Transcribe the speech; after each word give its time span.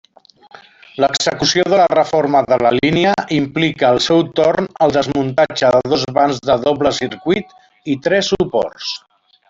L'execució 1.03 1.65
de 1.73 1.77
la 1.81 1.85
reforma 1.91 2.41
de 2.53 2.57
la 2.67 2.71
línia 2.77 3.11
implica 3.37 3.91
al 3.91 4.01
seu 4.07 4.25
torn 4.41 4.71
el 4.87 4.97
desmuntatge 4.99 5.73
de 5.79 5.85
dos 5.95 6.07
vans 6.19 6.43
de 6.53 6.57
doble 6.69 6.97
circuit 7.03 7.59
i 7.97 8.01
tres 8.09 8.35
suports. 8.37 8.95